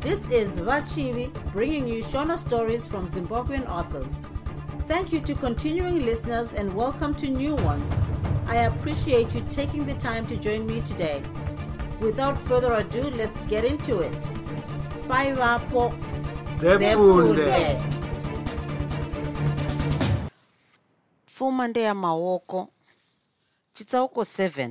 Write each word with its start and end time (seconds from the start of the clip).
This 0.00 0.20
is 0.30 0.58
Vachivi 0.58 1.30
bringing 1.52 1.86
you 1.86 2.02
Shona 2.02 2.38
stories 2.38 2.86
from 2.86 3.06
Zimbabwean 3.06 3.68
authors. 3.68 4.26
Thank 4.86 5.12
you 5.12 5.20
to 5.20 5.34
continuing 5.34 6.04
listeners 6.04 6.52
and 6.54 6.74
welcome 6.74 7.14
to 7.16 7.28
new 7.28 7.54
ones. 7.56 7.92
I 8.46 8.56
appreciate 8.70 9.34
you 9.34 9.42
taking 9.50 9.84
the 9.86 9.94
time 9.94 10.26
to 10.26 10.36
join 10.36 10.66
me 10.66 10.80
today. 10.80 11.22
Without 12.00 12.38
further 12.38 12.72
ado, 12.74 13.02
let's 13.10 13.40
get 13.42 13.64
into 13.64 14.00
it. 14.00 14.20
Bye, 15.08 15.32
Vapo. 15.34 15.92
Zefunde. 16.58 17.80
pfuma 21.26 21.68
ndeyamaoko 21.68 22.68
chitsauko 23.72 24.20
7 24.20 24.70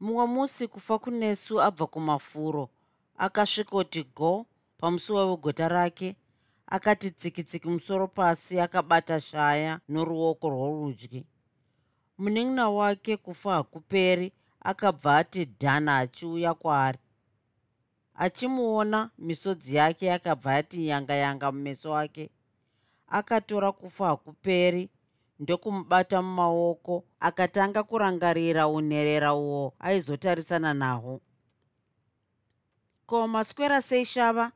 mumwe 0.00 0.26
musi 0.26 0.68
kufa 0.68 0.98
kunesu 0.98 1.62
abva 1.62 1.86
kumafuro 1.86 2.68
akasvikoti 3.18 4.02
go 4.16 4.46
pamusuwa 4.78 5.26
wegota 5.30 5.68
rake 5.68 6.16
akati 6.66 7.10
tsikitsiki 7.10 7.68
musoro 7.68 8.08
pasi 8.08 8.60
akabata 8.60 9.20
shaya 9.20 9.80
noruoko 9.88 10.50
rworudyi. 10.50 11.26
Munin'ina 12.18 12.70
wake 12.70 13.16
kufa 13.16 13.54
hakuperi 13.54 14.32
akabva 14.60 15.16
ati 15.16 15.44
dhana 15.44 15.98
achiuya 15.98 16.54
kwaari. 16.54 16.98
Achimuona 18.14 19.10
misodzi 19.18 19.74
yake 19.74 20.06
yakabva 20.06 20.54
yati 20.54 20.88
yanga 20.88 21.14
yanga 21.14 21.52
mumeso 21.52 21.96
ake 21.96 22.30
akatora 23.08 23.72
kufa 23.72 24.06
hakuperi 24.06 24.88
ndokumubata 25.40 26.22
mumaoko 26.22 27.04
akatanga 27.20 27.82
kurangarira 27.82 28.68
unherera 28.68 29.34
uwo 29.34 29.74
aizotarisana 29.80 30.74
nahwo 30.74 31.20
ko 33.06 33.28
maswera 33.28 33.82
sei 33.82 34.04
shava 34.04 34.52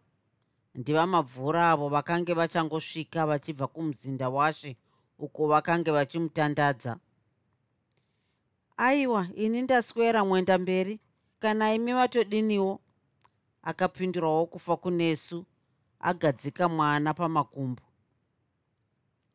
ndivamabvura 0.74 1.70
avo 1.70 1.88
vakange 1.88 2.34
vachangosvika 2.34 3.26
vachibva 3.26 3.66
kumuzinda 3.66 4.28
washe 4.28 4.76
uko 5.18 5.46
vakange 5.48 5.90
vachimutandadza. 5.90 6.96
Aiwa 8.76 9.26
ini 9.34 9.62
ndaswera 9.62 10.24
mwenda 10.24 10.58
mberi. 10.58 11.00
Kana 11.38 11.74
imi 11.74 11.92
vatodiniwo? 11.92 12.80
Akapindurawo 13.62 14.46
kufa 14.46 14.76
kunesu 14.76 15.44
agadzika 16.00 16.68
mwana 16.68 17.14
pamakumbo. 17.14 17.82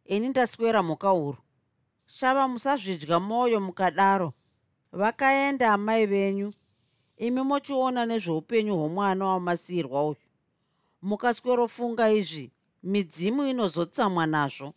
Ini 0.05 0.29
ndaswera 0.29 0.83
mhuka 0.83 1.13
uru 1.13 1.37
shava 2.05 2.47
musazvidya 2.47 3.19
mwoyo 3.19 3.59
mukadaro. 3.59 4.33
Vakaenda 4.91 5.73
amai 5.73 6.05
venyu 6.05 6.53
imi 7.27 7.41
mochiona 7.49 8.05
nezveupenyu 8.05 8.73
hwomwana 8.77 9.25
wamasiyirwa 9.25 9.99
uyu. 10.09 10.15
Mukaswerofunga 11.01 12.05
izvi 12.19 12.51
midzimu 12.83 13.41
inozotsamwa 13.51 14.25
nazvo. 14.27 14.73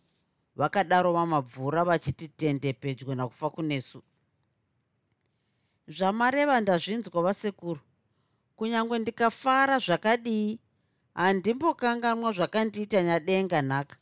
Vakadaro 0.55 1.13
vamabvura 1.13 1.83
vachiti 1.83 2.27
tende 2.27 2.73
pedyo 2.73 3.15
nakufa 3.15 3.49
kunesu. 3.49 4.03
Zvamareva 5.87 6.61
ndazvinzwa 6.61 7.21
vasekuru 7.21 7.81
kunyange 8.55 8.99
ndikafara 8.99 9.79
zvakadii 9.79 10.59
handimbokanganwa 11.13 12.31
zvakandiita 12.31 13.03
nyadenga 13.03 13.61
nhaka. 13.61 13.97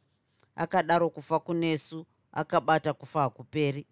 Akadaro 0.55 1.09
kufa 1.09 1.39
kunesu 1.39 2.05
akabata 2.31 2.93
kufa 2.93 3.21
hakuperi. 3.21 3.85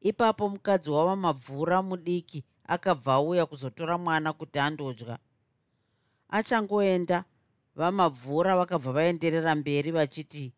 Ipapo 0.00 0.48
mukadzi 0.48 0.90
wavamabvura 0.90 1.82
mudiki 1.82 2.44
akabva 2.74 3.12
auya 3.14 3.46
kuzotora 3.46 3.98
mwana 3.98 4.32
kuti 4.32 4.58
andodya. 4.58 5.18
Achangoenda 6.28 7.24
vamabvura 7.76 8.56
vakabva 8.56 8.92
vaenderera 8.92 9.54
mberi 9.54 9.90
vachiti 9.90 10.52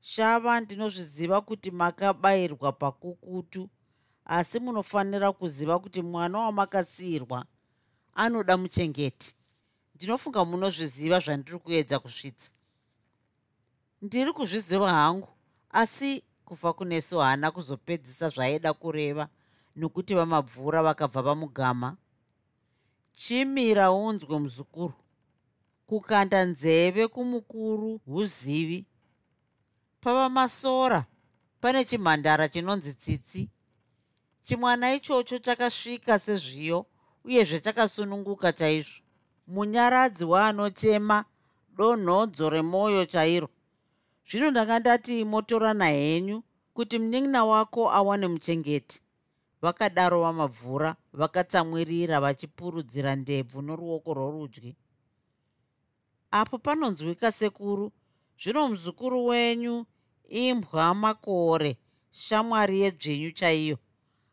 shava 0.00 0.60
ndinozviziva 0.60 1.40
kuti 1.40 1.70
makabayirwa 1.70 2.72
pakukutu 2.72 3.70
asi 4.24 4.60
munofanira 4.60 5.32
kuziva 5.32 5.78
kuti 5.78 6.02
mwana 6.02 6.38
wamakasiyirwa 6.38 7.46
anoda 8.14 8.56
muchengeti. 8.56 9.36
Ndinofunga 9.94 10.44
munozviziva 10.44 11.20
zvandiri 11.20 11.58
kuedza 11.58 11.98
kusvitsa. 11.98 12.50
Ndiri 14.02 14.32
kuzviziva 14.32 14.90
hangu 14.90 15.28
asi 15.70 16.24
kufa 16.44 16.72
kunesu 16.72 17.18
haana 17.18 17.50
kuzopedzisa 17.50 18.28
zvaaida 18.28 18.72
kureva 18.74 19.28
nokuti 19.76 20.14
vamabvura 20.14 20.82
vakabva 20.82 21.22
vamugama. 21.22 21.96
Chimira 23.12 23.92
unzwe 23.92 24.38
muzukuru. 24.38 24.94
Kukanda 25.86 26.44
nzeve 26.44 27.08
kumukuru 27.08 28.00
huzivi. 28.06 28.86
Pava 30.00 30.28
masora 30.28 31.06
pane 31.60 31.84
chimhandara 31.84 32.48
chinonzi 32.48 32.94
tsitsi. 32.94 33.50
Chimwana 34.42 34.94
ichocho 34.94 35.38
chakasvika 35.38 36.18
sezviyo 36.18 36.86
uyezve 37.24 37.60
chakasununguka 37.60 38.52
chaizvo. 38.52 39.02
Munyaradzi 39.46 40.24
waanochema 40.24 41.24
donhodzo 41.76 42.50
remwoyo 42.50 43.06
chairo. 43.06 43.48
Zvino 44.28 44.50
ndanga 44.50 44.78
ndati 44.78 45.24
motorana 45.24 45.86
henyu 45.86 46.42
kuti 46.74 46.98
munin'ina 46.98 47.44
wako 47.44 47.90
awane 47.90 48.26
muchengeti 48.26 49.02
vakadaro 49.62 50.22
vamabvura 50.22 50.96
vakatsamwirira 51.12 52.20
vachipurudzira 52.20 53.16
ndebvu 53.16 53.62
noruoko 53.62 54.14
rworudyi. 54.14 54.76
Apo 56.30 56.58
panonzwika 56.58 57.32
sekuru 57.32 57.92
zvino 58.40 58.68
muzukuru 58.68 59.26
wenyu 59.26 59.86
imbwa 60.28 60.94
makore 60.94 61.78
shamwari 62.10 62.80
yedzvenyu 62.80 63.30
chaiyo. 63.30 63.78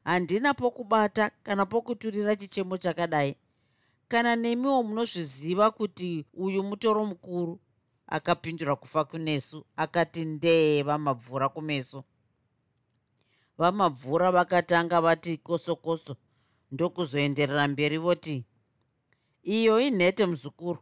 Handina 0.03 0.53
pokubata 0.53 1.29
kana 1.43 1.65
pokuturira 1.65 2.35
chichemo 2.35 2.77
chakadai. 2.77 3.35
Kana 4.07 4.35
nemiwo 4.35 4.83
munozviziva 4.83 5.71
kuti 5.71 6.25
uyu 6.33 6.63
mutoro 6.63 7.05
mukuru? 7.05 7.59
Akapindura 8.07 8.75
kufa 8.75 9.05
kunesu 9.05 9.65
akati 9.75 10.25
ndee 10.25 10.83
vamabvura 10.83 11.49
kumeso 11.49 12.03
vamabvura 13.59 14.31
vakatanga 14.31 15.01
vati 15.01 15.37
kosokoso 15.37 16.15
ndokuzoenderera 16.71 17.67
mberi 17.67 17.97
voti 17.97 18.45
iyo 19.43 19.81
inhete 19.81 20.25
muzukuru. 20.25 20.79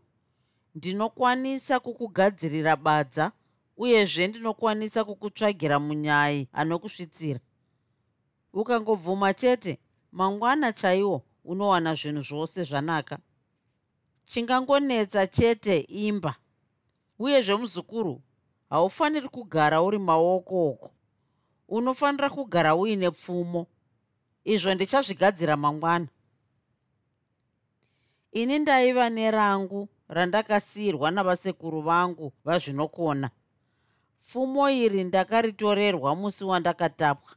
Ndinokwanisa 0.75 1.79
kukugadzirira 1.79 2.75
badza 2.75 3.31
uyezve 3.77 4.27
ndinokwanisa 4.27 5.03
kukutsvagira 5.03 5.79
munyai 5.79 6.47
anokusvitsira. 6.53 7.39
Ukangobvuma 8.53 9.33
chete 9.33 9.79
mangwana 10.11 10.73
chaiwo 10.73 11.21
unowana 11.45 11.95
zvinhu 11.95 12.21
zvose 12.21 12.63
zvanaka. 12.63 13.17
Chingangonetsa 14.25 15.27
chete 15.27 15.79
imba. 15.79 16.35
Uyezve 17.19 17.55
muzukuru 17.55 18.21
haufaniri 18.69 19.29
kugara 19.29 19.81
uri 19.81 19.99
maoko 19.99 20.69
oko 20.69 20.89
unofanira 21.67 22.29
kugara 22.29 22.75
uine 22.75 23.11
pfumo. 23.11 23.67
Izvo 24.43 24.73
ndichazvigadzira 24.73 25.57
mangwana. 25.57 26.07
Ini 28.31 28.59
ndaiva 28.59 29.09
nerangu 29.09 29.89
randakasiyirwa 30.07 31.11
navasekuru 31.11 31.81
vangu 31.81 32.33
vazvinokona. 32.45 33.29
Pfumo 34.21 34.69
iri 34.69 35.03
ndakaritorerwa 35.03 36.15
musi 36.15 36.43
wandakatapwa. 36.43 37.31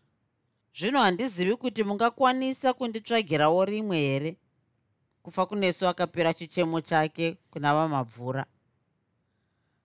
Zvino 0.75 1.01
handizivi 1.01 1.57
kuti 1.57 1.85
mungakwanisa 1.85 2.73
kunditsvagirawo 2.73 3.65
rimwe 3.65 3.97
here? 3.99 4.37
Kufa 5.23 5.47
kunesu 5.47 5.89
akapera 5.89 6.35
chichemo 6.35 6.81
chake 6.81 7.37
kuna 7.51 7.75
vamabvura. 7.75 8.47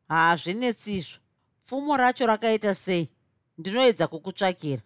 Haazvinetsizvo 0.08 1.20
pfumo 1.64 1.98
racho 1.98 2.28
rakaita 2.28 2.76
sei 2.76 3.15
ndinoedza 3.58 4.08
kukutsvakira. 4.08 4.82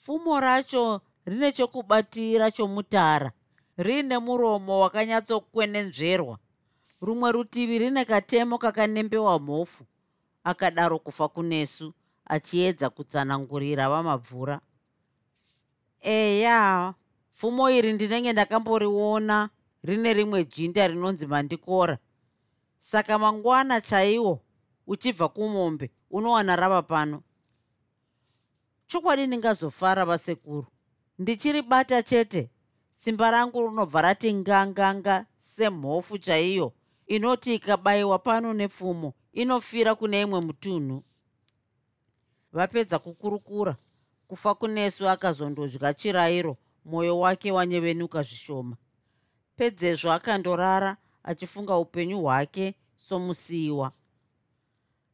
Pfumo 0.00 0.40
racho 0.40 1.00
rine 1.26 1.52
chokubatira 1.52 2.50
chomutara 2.50 3.32
riine 3.76 4.18
muromo 4.18 4.80
wakanyatsokwenenzverwa 4.80 6.38
rumwe 7.00 7.32
rutivi 7.32 7.78
rine 7.78 8.04
katemo 8.04 8.58
kakanembewa 8.58 9.38
mhofu 9.38 9.84
akadaro 10.44 10.98
kufa 10.98 11.28
kunesu 11.28 11.92
achiedza 12.26 12.90
kutsanangurira 12.90 13.88
vamabvura. 13.88 14.60
Eya 16.00 16.94
pfumo 17.32 17.70
iri 17.70 17.92
ndinenge 17.92 18.32
ndakamboriona 18.32 19.50
rine 19.82 20.12
rimwe 20.14 20.44
jinda 20.44 20.88
rinonzi 20.88 21.26
mandikora. 21.26 21.98
Saka 22.78 23.18
mangwana 23.18 23.80
chaiwo 23.80 24.40
uchibva 24.88 25.28
kumombe 25.28 25.90
unowana 26.10 26.56
rava 26.56 26.82
pano. 26.82 27.22
Chokwadi 28.86 29.26
ndingazofara 29.26 30.04
vasekuru. 30.04 30.66
Ndichiribata 31.18 32.02
chete. 32.02 32.50
Simba 32.92 33.30
rangu 33.30 33.62
runobva 33.62 34.02
rati 34.02 34.34
nganganga 34.34 35.26
semhofu 35.38 36.18
chaiyo 36.18 36.72
inoti 37.06 37.54
ikabayiwa 37.54 38.18
pano 38.18 38.54
nepfumo 38.54 39.14
inofira 39.32 39.94
kune 39.94 40.20
imwe 40.22 40.40
mutunhu. 40.40 41.04
Vapedza 42.52 42.98
kukurukura 42.98 43.76
kufa 44.26 44.54
kunesu 44.54 45.08
akazondodya 45.08 45.94
chirayiro 45.94 46.56
mwoyo 46.84 47.18
wake 47.18 47.52
wanyevenuka 47.52 48.22
zvishoma. 48.22 48.76
Pedzezvo 49.56 50.12
akandorara 50.12 50.96
achifunga 51.22 51.76
upenyu 51.76 52.20
hwake 52.20 52.74
somusiyiwa 52.96 53.92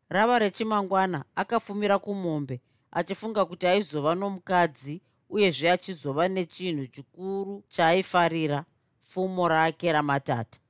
rava 0.09 0.39
rechimangwana 0.39 1.25
akafumira 1.35 1.99
kumombe 1.99 2.61
achifunga 2.91 3.45
kuti 3.45 3.67
aizova 3.67 4.15
nomukadzi 4.15 5.03
uyezve 5.31 5.71
achizova 5.71 6.29
nechinhu 6.29 6.87
chikuru 6.87 7.63
chaaifarira 7.69 8.65
pfumo 9.09 9.49
rake 9.49 9.93
ramatata. 9.93 10.61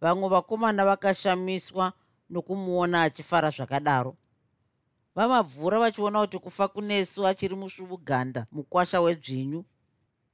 Vamwe 0.00 0.28
vakomana 0.28 0.84
vakashamiswa 0.84 1.92
nokumuona 2.30 3.02
achifara 3.02 3.50
zvakadaro. 3.50 4.16
Vamabvura 5.14 5.78
vachiona 5.78 6.20
kuti 6.20 6.38
kufa 6.38 6.68
kunesu 6.68 7.26
achiri 7.26 7.54
musvubuganda 7.56 8.46
mukwasha 8.52 9.00
wedzvinyu 9.00 9.64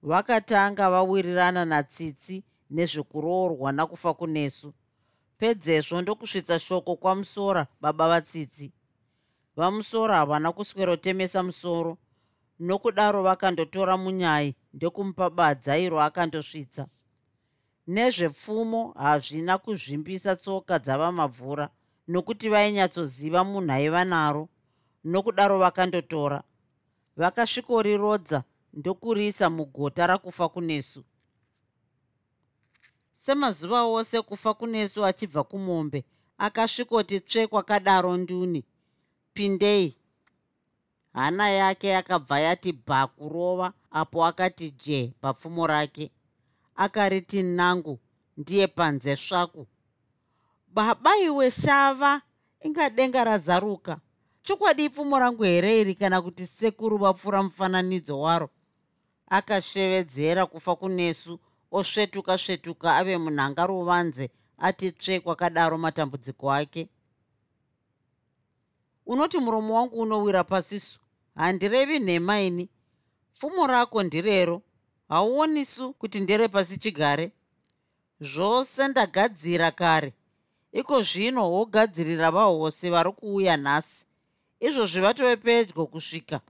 vakatanga 0.02 0.90
vawirirana 0.90 1.64
natsitsi 1.64 2.44
nezvekuroorwa 2.70 3.72
nakufa 3.72 4.14
kunesu 4.14 4.74
pedzezvo 5.38 6.00
ndokusvitsa 6.00 6.58
shoko 6.58 6.96
kwamusora 6.96 7.66
baba 7.80 8.08
vatsitsi 8.08 8.72
vamusoro 9.56 10.14
havana 10.14 10.52
kuswerotemesa 10.52 11.42
musoro. 11.42 11.98
Nokudaro 12.58 13.22
vakandotora 13.22 13.96
munyai 13.96 14.54
ndokumupa 14.72 15.30
badza 15.30 15.78
iro 15.78 16.00
akandosvitsa. 16.00 16.86
Nezvepfumo 17.86 18.92
hazvina 18.96 19.58
kuzvimbisa 19.58 20.36
tsoka 20.36 20.78
dzavamabvura 20.78 21.68
nokuti 22.08 22.48
vainyatsoziva 22.48 23.44
munhu 23.44 23.72
aiva 23.72 24.04
naro. 24.04 24.48
Nokudaro 25.04 25.58
vakandotora. 25.58 26.42
Vakasvikorirodza 27.16 28.44
ndokuriisa 28.72 29.50
mugota 29.50 30.06
rakufa 30.06 30.48
kunesu 30.48 31.04
semazuva 33.14 33.82
ose 33.84 34.22
kufa 34.22 34.54
kunesu 34.54 35.04
achibva 35.06 35.44
kumombe 35.44 36.04
akasvikoti 36.38 37.20
tsve 37.20 37.46
kwakadaro 37.46 38.16
nduni. 38.16 38.64
Pindei. 39.34 39.96
Hana 41.12 41.50
yake 41.50 41.88
yakabva 41.88 42.40
yati 42.40 42.72
bha 42.72 43.06
kurova 43.06 43.72
apo 43.90 44.24
akati 44.26 44.70
je 44.70 45.12
papfumo 45.20 45.66
rake. 45.66 46.10
Akariti 46.76 47.42
nangu 47.42 47.98
ndiye 48.36 48.66
panze 48.66 49.16
svaku. 49.16 49.66
Baba 50.68 51.18
iwe 51.18 51.50
shava 51.50 52.22
inga 52.60 52.90
denga 52.90 53.24
razaruka. 53.24 54.00
Chokwadi 54.42 54.88
pfumo 54.88 55.18
rangu 55.18 55.42
here 55.42 55.80
iri 55.80 55.94
kana 55.94 56.22
kuti 56.22 56.46
sekuru 56.46 56.98
vapfuura 56.98 57.42
mufananidzo 57.42 58.20
waro? 58.20 58.50
Akashevedzera 59.28 60.46
kufa 60.46 60.76
kunesu 60.76 61.38
osvetuka 61.78 62.38
svetuka 62.38 62.96
ave 62.96 63.14
munhanga 63.24 63.62
ruvanze 63.66 64.24
ati 64.58 64.86
tsve 64.92 65.20
kwakadaro 65.24 65.76
matambudziko 65.78 66.52
ake. 66.52 66.82
Unoti 69.06 69.38
muromo 69.38 69.74
wangu 69.76 69.96
unowira 70.00 70.44
pasisu 70.44 70.98
handirevi 71.34 71.98
nhema 71.98 72.40
ini. 72.40 72.68
Pfumo 73.32 73.66
rako 73.66 74.02
ndirero 74.02 74.62
hauonisu 75.08 75.92
kuti 75.92 76.20
nderepasi 76.20 76.78
chigare. 76.78 77.32
Zvose 78.20 78.88
ndagadzira 78.88 79.70
kare 79.70 80.12
iko 80.72 81.02
zvino 81.02 81.52
wogadzirira 81.52 82.30
vahosi 82.30 82.90
vari 82.90 83.12
kuuya 83.12 83.56
nhasi. 83.56 84.06
Izvozvi 84.60 85.00
vatove 85.00 85.36
pedyo 85.36 85.86
kusvika 85.86 86.40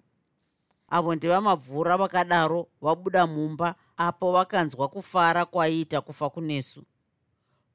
avo 0.96 1.10
ndevamabvura 1.14 1.96
vakadaro 2.02 2.60
vabuda 2.84 3.26
mumba 3.26 3.74
apo 3.96 4.32
vakanzwa 4.32 4.88
kufara 4.88 5.44
kwaiita 5.44 6.00
kufa 6.00 6.30
kunesu. 6.30 6.82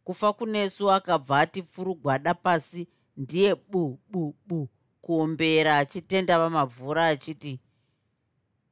Kufa 0.04 0.33
kunesu 0.33 0.92
akabva 0.92 1.39
ati 1.39 1.62
pfurugwada 1.62 2.33
pasi 2.33 2.88
ndiye 3.18 3.56
bu 3.56 4.00
bu 4.12 4.36
bu 4.48 4.69
kuombera 5.01 5.77
achitenda 5.77 6.39
vamabvura 6.39 7.07
achiti 7.07 7.60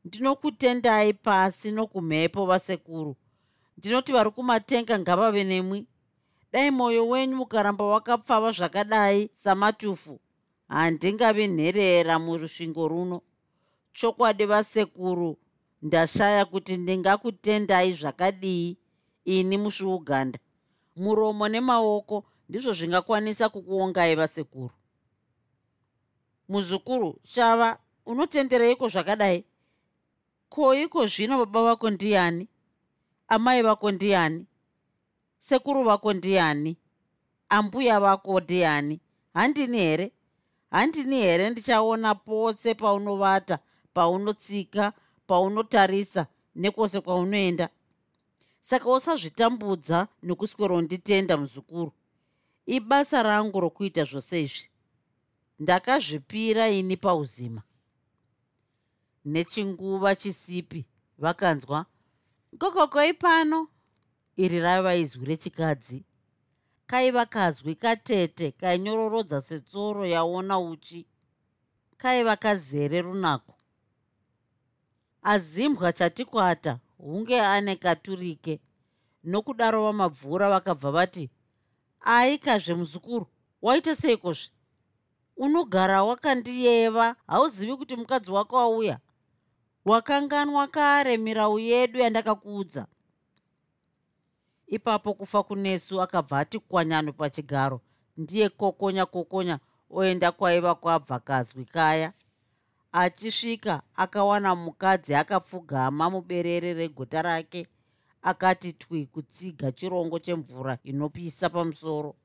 ndinokutendai 0.05 1.13
pasi 1.13 1.71
nokumhepo 1.71 2.45
vasekuru. 2.45 3.15
Ndinoti 3.77 4.11
vari 4.11 4.31
kumatenga 4.31 4.99
ngavave 4.99 5.44
nemwi. 5.44 5.88
Dai 6.51 6.71
mwoyo 6.71 7.09
wenyu 7.09 7.35
mukaramba 7.35 7.85
wakapfava 7.85 8.51
zvakadai 8.51 9.29
samatufu. 9.33 10.19
Handingavi 10.67 11.47
nherera 11.47 12.19
murusvingo 12.19 12.88
runo 12.88 13.21
chokwadi 13.97 14.45
vasekuru 14.45 15.38
ndashaya 15.81 16.45
kuti 16.45 16.77
ndingakutendai 16.77 17.94
zvakadii 17.94 18.77
ini 19.25 19.57
musviuganda 19.57 20.39
muromo 20.95 21.45
nemaoko 21.53 22.17
ndizvo 22.49 22.73
zvingakwanisa 22.73 23.49
kukuongai 23.49 24.15
vasekuru. 24.15 24.75
Muzukuru 26.49 27.19
shava 27.23 27.69
unotendereiko 28.05 28.85
zvakadai? 28.94 29.45
Ko 30.49 30.75
iko 30.75 31.07
zvino 31.07 31.38
baba 31.38 31.61
vako 31.63 31.89
ndiani? 31.89 32.47
Amai 33.27 33.61
vako 33.61 33.91
ndiani? 33.91 34.45
Sekuru 35.39 35.83
vako 35.83 36.13
ndiani? 36.13 36.77
Ambuya 37.49 37.99
vako 37.99 38.39
ndiani? 38.39 39.01
Handini 39.33 39.77
here? 39.77 40.11
Handini 40.71 41.15
here? 41.15 41.49
Ndichaona 41.49 42.15
pose 42.15 42.75
paunovata 42.75 43.59
paunotsika 43.97 44.94
paunotarisa 45.27 46.27
nekwose 46.55 47.01
kwaunoenda. 47.01 47.69
Saka 48.61 48.89
usazvitambudza 48.91 50.07
nokusweronditenda 50.23 51.38
muzukuru. 51.38 51.91
Ibasa 52.65 53.23
rangu 53.23 53.59
rokuita 53.59 54.03
zvose 54.03 54.44
izvi. 54.44 54.69
Ndakazvipira 55.59 56.69
ini 56.69 56.97
pauzima. 56.97 57.61
Nechinguva 59.25 60.16
chisipi 60.16 60.85
vakanzwa 61.18 61.85
kokokoi 62.59 63.13
pano. 63.13 63.68
Iri 64.37 64.59
raiva 64.59 64.95
izwi 64.95 65.25
rechikadzi. 65.25 66.04
Kaiva 66.87 67.25
kazwi 67.25 67.75
katete 67.75 68.51
kainyororodzwa 68.51 69.42
setsoro 69.42 70.06
yaona 70.06 70.59
uchi. 70.59 71.06
Kaiva 71.97 72.35
kazere 72.35 73.01
runako 73.01 73.56
azimbwa 75.31 75.94
chatikwata 75.94 76.80
hunge 76.98 77.42
ane 77.42 77.76
katurike. 77.76 78.60
Nokudaro 79.24 79.84
vamabvura 79.84 80.50
vakabva 80.50 80.92
vati 80.92 81.30
aikazve 82.02 82.74
muzukuru 82.74 83.28
waita 83.62 83.96
seikozve? 83.96 84.52
Unogara 85.38 86.04
wakandiyeva 86.04 87.16
hauzivi 87.28 87.76
kuti 87.78 87.96
mukadzi 87.96 88.31
wako 88.31 88.60
auya? 88.60 89.00
Wakanganwa 89.86 90.68
kare 90.68 91.18
mirau 91.18 91.60
yedu 91.60 92.00
yandakakuudza. 92.00 92.88
Ipapo 94.68 95.14
kufa 95.14 95.44
kunesu 95.44 96.02
akabva 96.02 96.40
ati 96.40 96.60
kwanyano 96.60 97.14
pachigaro 97.14 97.81
ndiye 98.18 98.50
kokonya 98.50 99.06
kokonya 99.06 99.60
oenda 99.90 100.31
kwaiva 100.31 100.76
kwabva 100.76 101.19
kazwi 101.19 101.66
kaya 101.66 102.14
achisvika 103.01 103.81
akawana 103.95 104.56
mukadzi 104.56 105.16
akapfugama 105.16 106.09
muberere 106.09 106.73
regota 106.73 107.21
rake 107.21 107.68
akati 108.21 108.73
twi 108.73 109.06
kutsiga 109.06 109.71
chirongo 109.71 110.19
chemvura 110.19 110.77
inopisa 110.83 111.49
pamusoro. 111.49 112.16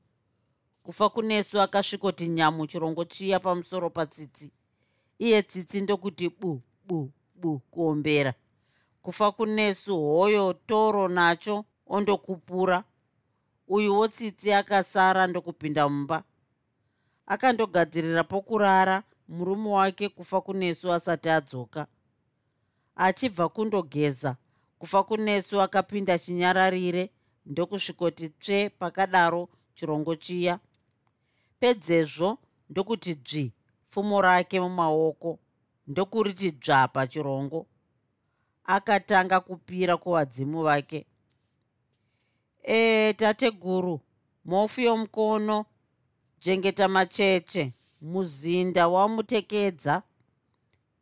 Kufa 0.83 1.09
kunesu 1.09 1.61
akasvikoti 1.61 2.27
nyamu 2.27 2.67
chirongo 2.67 3.05
chiya 3.05 3.39
pamusoro 3.39 3.89
patsitsi. 3.89 4.51
Iye 5.19 5.41
tsitsi 5.41 5.81
ndokuti 5.81 6.29
bu 6.29 6.61
bu 6.87 7.11
bu 7.35 7.59
kuombera. 7.71 8.33
Kufa 9.01 9.31
kunesu 9.31 10.01
hoyo 10.01 10.53
toro 10.53 11.07
nacho 11.07 11.65
ondokupura. 11.87 12.83
Uyuwo 13.67 14.07
tsitsi 14.07 14.53
akasara 14.53 15.27
ndokupinda 15.27 15.89
mumba. 15.89 16.23
Akandogadzirira 17.25 18.23
pokurara 18.23 19.03
murume 19.33 19.69
wake 19.69 20.09
kufa 20.09 20.41
kunesu 20.41 20.93
asati 20.93 21.29
adzoka. 21.29 21.87
Achibva 22.95 23.49
kundogeza 23.49 24.35
kufa 24.79 25.03
kunesu 25.03 25.61
akapinda 25.61 26.19
chinyararire 26.19 27.03
ndokusvikoti 27.45 28.29
tsve 28.29 28.69
pakadaro 28.79 29.49
chirongo 29.75 30.15
chiya. 30.23 30.59
Pedzezvo 31.59 32.29
ndokuti 32.69 33.11
dzvi 33.15 33.45
pfumo 33.89 34.21
rake 34.21 34.59
mumaoko 34.59 35.39
ndokuriti 35.87 36.51
dzva 36.51 36.87
pachirongo. 36.87 37.65
Akatanga 38.75 39.39
kupira 39.39 39.97
kuvadzimu 39.97 40.59
vake. 40.63 41.05
E 42.63 43.13
tateguru 43.13 43.99
mofu 44.45 44.81
yomukono 44.81 45.65
jengeta 46.41 46.87
macheche 46.87 47.73
muzinda 48.03 48.87
wamutekedza. 48.87 50.03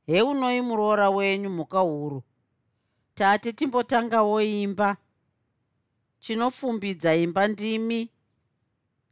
Heunoi 0.05 0.61
muroora 0.61 1.09
wenyu 1.09 1.49
mhuka 1.49 1.79
huru. 1.79 2.23
Tate 3.15 3.53
timbotangawo 3.53 4.41
imba. 4.41 4.97
Chinopfumbidza 6.19 7.15
imba 7.15 7.47
ndimi. 7.47 8.09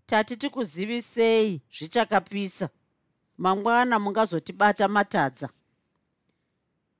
Tati 0.06 0.38
tikuzivisei 0.38 1.62
zvichakapisa. 1.78 2.70
Mangwana 3.38 4.00
mungazotibata 4.00 4.88
matadza. 4.88 5.50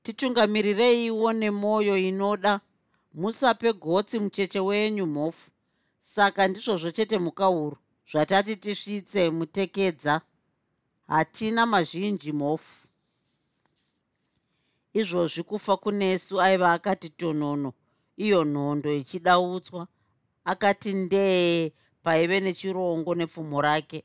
Titungamirireiwo 0.02 1.32
nemwoyo 1.32 1.98
inoda. 1.98 2.60
Musape 3.14 3.72
gotsi 3.72 4.18
mucheche 4.18 4.60
wenyu 4.60 5.06
mhofu. 5.06 5.50
Saka 6.00 6.48
ndizvozvo 6.48 6.90
chete 6.90 7.18
mukauru 7.18 7.76
zvatati 8.10 8.56
tisvitse 8.56 9.30
mutekedza 9.30 10.20
hatina 11.10 11.66
mazhinji 11.66 12.32
mhofu. 12.32 12.88
Izvozvi 14.92 15.42
kufa 15.42 15.76
kunesu 15.76 16.40
aiva 16.40 16.72
akati 16.72 17.08
tonono 17.10 17.72
iyo 18.16 18.44
nhondo 18.44 18.92
ichidautswa. 18.94 19.86
Akati 20.44 20.92
ndee 20.94 21.72
paive 22.02 22.40
nechirongo 22.40 23.14
nepfumo 23.14 23.62
rake. 23.62 24.04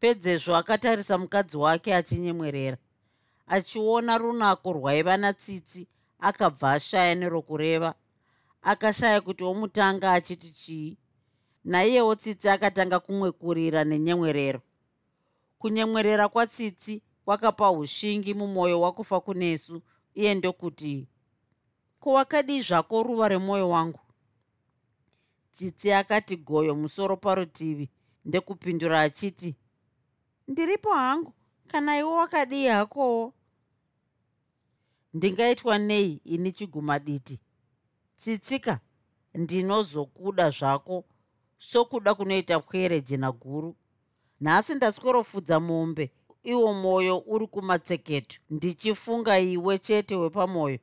Pedzezvo 0.00 0.56
akatarisa 0.56 1.18
mukadzi 1.18 1.56
wake 1.56 1.94
achinyemwerera. 1.94 2.76
Achiona 3.46 4.18
runako 4.18 4.72
rwaiva 4.72 5.16
natsitsi 5.16 5.88
akabva 6.18 6.72
ashaya 6.72 7.14
nerokureva. 7.14 7.94
Akashaya 8.62 9.20
kuti 9.20 9.44
womutanga 9.44 10.12
achiti 10.12 10.50
chii? 10.50 10.96
Naiyewo 11.64 12.14
tsitsi 12.14 12.48
akatanga 12.48 13.00
kumwekurira 13.00 13.84
nenyemwerero 13.84 14.60
kunyemwerera 15.60 16.28
kwatsitsi 16.28 17.02
kwakapa 17.24 17.70
ushingi 17.70 18.34
mumwoyo 18.34 18.80
wakufa 18.80 19.20
kunesu 19.20 19.82
iye 20.14 20.34
ndokuti 20.34 21.08
kowakadii 22.00 22.62
zvako 22.62 23.02
ruva 23.02 23.28
remwoyo 23.28 23.68
wangu. 23.68 24.00
Tsitsi 25.52 25.92
akati 25.92 26.36
goyo 26.36 26.74
musoro 26.74 27.16
parutivi 27.16 27.90
ndekupindura 28.24 29.00
achiti 29.00 29.56
ndiripo 30.48 30.92
hangu? 30.94 31.32
Kana 31.66 31.98
iwe 31.98 32.12
wakadii 32.12 32.66
hakowo 32.66 33.32
ndingaitwa 35.14 35.78
nei 35.78 36.20
ini 36.24 36.52
chigumaditi? 36.52 37.40
Tsitsika 38.16 38.80
ndinozokuda 39.34 40.50
zvako 40.50 41.04
sokuda 41.58 42.14
kunoita 42.14 42.60
pwere 42.60 43.00
jena 43.00 43.32
guru 43.32 43.76
nhasi 44.40 44.74
ndaswerofudza 44.74 45.60
mombe. 45.60 46.10
Iwo 46.42 46.72
mwoyo 46.74 47.18
uri 47.18 47.46
kumatseketu. 47.46 48.40
Ndichifunga 48.50 49.38
iwe 49.38 49.78
chete 49.78 50.16
wepamwoyo 50.16 50.78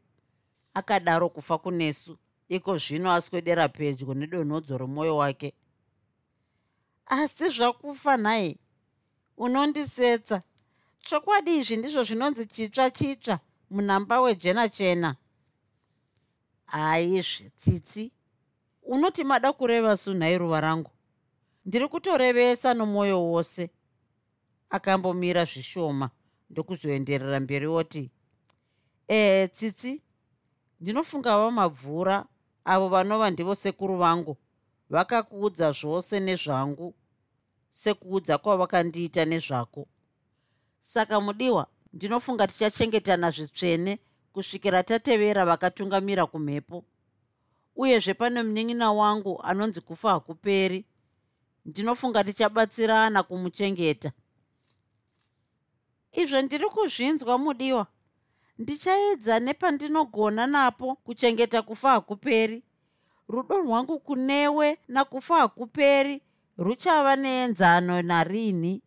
akadaro 0.74 1.30
kufa 1.30 1.58
kunesu. 1.58 2.18
Iko 2.50 2.78
zvino 2.78 3.12
aswedera 3.12 3.68
pedyo 3.70 4.14
nedonhodzo 4.14 4.78
romwoyo 4.78 5.18
wake. 5.18 5.54
Asi 7.06 7.50
zvakufa 7.50 8.18
nhai 8.18 8.58
unondisetsa. 9.38 10.42
Chokwadi 11.00 11.58
izvi 11.58 11.76
ndizvo 11.78 12.04
zvinonzi 12.04 12.46
chitsva 12.46 12.90
chitsva 12.92 13.40
munhamba 13.70 14.22
wejena 14.22 14.70
chena. 14.70 15.16
Haizve 16.66 17.50
tsitsi 17.50 18.12
unoti 18.84 19.24
mada 19.24 19.54
kureva 19.54 19.98
sunhai 19.98 20.38
ruva 20.38 20.62
rangu 20.62 20.92
ndiri 21.68 21.88
kutorevesa 21.88 22.74
nomwoyo 22.74 23.24
wose. 23.24 23.70
Akambomira 24.70 25.46
zvishoma 25.46 26.10
ndokuzoenderera 26.50 27.40
mberi 27.40 27.68
oti 27.68 28.12
ehe 29.08 29.48
tsitsi 29.48 30.02
ndinofunga 30.80 31.38
vamabvura 31.38 32.26
avo 32.66 32.88
vanova 32.90 33.30
ndivo 33.30 33.56
sekuru 33.56 33.98
vangu 33.98 34.38
vakakuudza 34.90 35.72
zvose 35.72 36.20
nezvangu 36.20 36.96
sekuudza 37.72 38.38
kwavakandiita 38.38 39.26
nezvako. 39.26 39.88
Saka 40.82 41.20
mudiwa 41.20 41.68
ndinofunga 41.94 42.48
tichachengetana 42.48 43.32
zvitsvene 43.32 44.00
kusvikira 44.34 44.84
tatevera 44.84 45.46
vakatungamira 45.46 46.26
kumhepo 46.26 46.84
uyezve 47.76 48.14
pane 48.14 48.44
munin'ina 48.44 48.92
wangu 48.92 49.42
anonzi 49.44 49.82
kufa 49.82 50.10
hakuperi 50.10 50.86
ndinofunga 51.68 52.24
tichabatsirana 52.24 53.24
kumuchengeta. 53.24 54.12
Izvo 56.12 56.42
ndiri 56.42 56.66
kuzvinzwa 56.66 57.38
mudiwa. 57.38 57.88
Ndichaedza 58.58 59.40
nepandinogona 59.40 60.48
napo 60.48 60.96
kuchengeta 60.96 61.62
kufa 61.62 61.90
hakuperi. 61.92 62.64
Rudo 63.30 63.62
rwangu 63.62 64.00
kunewe 64.00 64.78
nakufa 64.88 65.36
hakuperi 65.38 66.22
ruchava 66.58 67.16
neenzano 67.16 68.02
narini. 68.02 68.82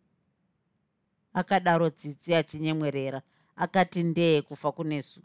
Akadaro 1.33 1.89
tsitsi 1.89 2.35
achinyemwerera 2.35 3.21
akati 3.55 4.03
ndee 4.03 4.41
kufa 4.41 4.71
kunesu. 4.71 5.21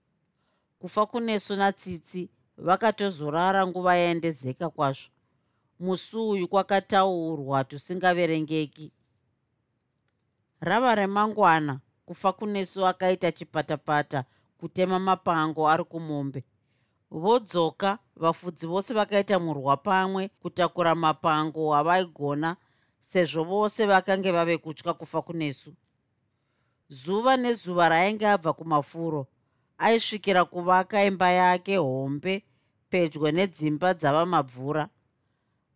Kufa 0.78 1.06
kunesu 1.06 1.56
natsitsi 1.56 2.28
vakatozorara 2.58 3.66
nguva 3.66 3.96
yaendezeka 3.96 4.70
kwazvo 4.70 5.08
musi 5.80 6.16
uyu 6.16 6.48
kwakataurwa 6.48 7.64
tusingaverengeki. 7.64 8.92
Rava 10.60 10.94
remangwana 10.94 11.80
kufa 12.06 12.32
kunesu 12.32 12.86
akaita 12.86 13.32
chipatapata 13.32 14.24
kutema 14.58 14.98
mapango 14.98 15.68
ari 15.68 15.84
kumombe. 15.84 16.44
Vodzoka 17.10 17.98
vafudzi 18.16 18.66
vose 18.66 18.94
vakaita 18.94 19.38
murwa 19.38 19.76
pamwe 19.76 20.28
kutakura 20.28 20.94
mapango 20.94 21.74
avaigona 21.74 22.56
sezvo 23.00 23.44
vose 23.44 23.86
vakange 23.86 24.30
vave 24.32 24.58
kutya 24.58 24.92
kufa 24.94 25.22
kunesu. 25.22 25.74
Zuva 26.88 27.36
nezuva 27.36 27.88
rainge 27.88 28.28
abva 28.28 28.52
kumafuro 28.52 29.26
aisvikira 29.78 30.44
kuvaka 30.44 31.04
imba 31.04 31.30
yake 31.30 31.76
hombe 31.76 32.44
pedyo 32.88 33.32
nedzimba 33.32 33.94
dzava 33.94 34.26
mabvura 34.26 34.88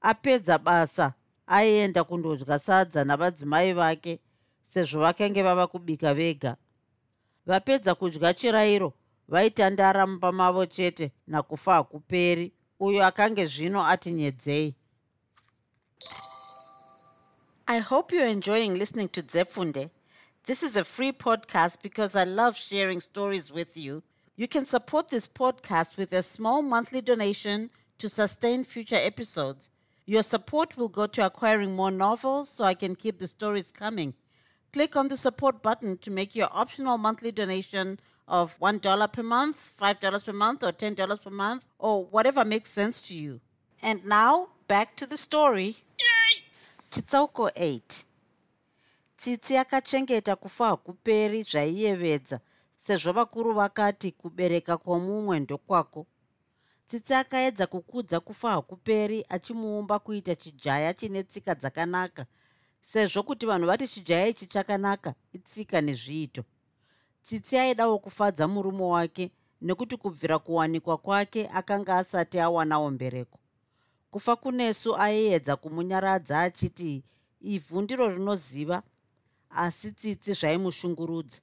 apedza 0.01 0.59
basa 0.59 1.15
aienda 1.47 2.05
kundodya 2.05 2.59
sadza 2.59 3.05
navadzimai 3.05 3.73
vake 3.73 4.19
sezvo 4.63 5.01
vakange 5.01 5.43
vava 5.43 5.67
kubika 5.67 6.15
vega. 6.15 6.57
Vapedza 7.47 7.95
kudya 7.95 8.35
chirayiro 8.35 8.93
vaitandara 9.29 10.07
mumba 10.07 10.33
mavo 10.33 10.67
chete 10.67 11.13
nakufa 11.27 11.75
hakuperi. 11.75 12.53
Uyo 12.81 13.07
akange 13.07 13.47
zvino 13.47 13.87
ati 13.87 14.13
nyedzei. 14.13 14.75
I 17.67 17.79
hope 17.79 18.13
you're 18.17 18.31
enjoying 18.31 18.75
listening 18.75 19.09
to 19.09 19.23
dzefunde 19.23 19.91
this 20.47 20.63
is 20.63 20.75
a 20.77 20.85
free 20.85 21.13
podcast 21.13 21.83
because 21.83 22.17
i 22.17 22.25
love 22.25 22.57
sharing 22.57 23.01
stories 23.01 23.53
with 23.53 23.77
you. 23.77 24.03
You 24.37 24.49
can 24.49 24.65
support 24.65 25.09
this 25.09 25.29
podcast 25.29 25.99
with 25.99 26.13
a 26.13 26.23
small 26.23 26.63
monthly 26.63 27.03
donation 27.03 27.71
to 27.99 28.09
sustain 28.09 28.65
future 28.65 28.97
episodes 28.97 29.71
your 30.13 30.25
support 30.35 30.77
will 30.77 30.93
go 31.01 31.07
to 31.07 31.25
acquiring 31.25 31.73
more 31.81 31.95
novels 32.07 32.49
so 32.49 32.65
i 32.65 32.75
can 32.83 32.95
keep 33.03 33.17
the 33.19 33.29
stories 33.37 33.71
coming 33.83 34.15
click 34.73 34.97
on 34.97 35.09
the 35.09 35.17
support 35.17 35.63
button 35.63 35.99
to 35.99 36.11
make 36.11 36.35
your 36.35 36.49
optional 36.63 36.99
monthly 36.99 37.33
donation 37.33 37.99
of 38.31 38.57
$1 38.61 39.13
per 39.13 39.23
month, 39.25 39.73
$5 39.81 40.25
per 40.25 40.33
month, 40.33 40.63
or 40.63 40.73
$10 40.73 41.23
per 41.23 41.31
month, 41.31 41.67
or 41.79 42.05
whatever 42.05 42.45
makes 42.45 42.71
sense 42.71 43.09
to 43.09 43.17
you. 43.17 43.41
And 43.83 44.05
now, 44.07 44.51
back 44.69 44.97
to 44.97 45.07
the 45.07 45.17
story. 45.17 45.77
chitsauko 46.91 47.51
8 47.57 48.05
tsitsi 49.17 49.57
akachengeta 49.57 50.37
kufa 50.37 50.67
hakuperi 50.67 51.43
zvaiyevedza 51.43 52.41
sezvo 52.79 53.13
vakuru 53.13 53.55
vakati 53.55 54.13
kubereka 54.13 54.77
kwomumwe 54.77 55.41
ndokwako 55.41 56.07
tsitsi 56.91 57.15
akaedza 57.15 57.67
kukudza 57.67 58.21
kufa 58.21 58.51
hakuperi 58.51 59.25
achimuumba 59.29 59.99
kuita 59.99 60.35
chijaya 60.35 60.95
chine 60.95 61.23
tsika 61.23 61.55
dzakanaka 61.55 62.27
sezvo 62.81 63.23
kuti 63.23 63.47
vanhu 63.47 63.67
vati 63.67 63.89
chijaya 63.89 64.27
ichi 64.27 64.47
chakanaka 64.47 65.15
itsika 65.33 65.81
nezviito. 65.81 66.45
Tsitsi 67.23 67.59
aidawo 67.59 67.99
kufadza 67.99 68.49
murume 68.49 68.83
wake 68.83 69.31
nekuti 69.63 69.97
kubvira 69.97 70.39
kuwanikwa 70.39 70.99
kwake 70.99 71.49
akanga 71.49 71.97
asati 71.97 72.39
awanawo 72.41 72.91
mbereko. 72.91 73.39
Kufa 74.11 74.37
kunesu 74.37 74.97
aiedza 74.97 75.57
kumunyaradza 75.57 76.41
achiti 76.41 77.05
ivhu 77.41 77.83
ndiro 77.83 78.09
rinoziva 78.09 78.83
asi 79.51 79.93
tsitsi 79.93 80.33
zvaimushungurudza. 80.33 81.41